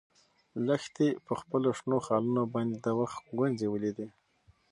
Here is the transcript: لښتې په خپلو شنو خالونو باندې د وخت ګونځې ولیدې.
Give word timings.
لښتې 0.67 1.07
په 1.25 1.33
خپلو 1.41 1.67
شنو 1.79 1.97
خالونو 2.05 2.43
باندې 2.53 2.77
د 2.79 2.87
وخت 2.99 3.23
ګونځې 3.39 3.67
ولیدې. 3.69 4.07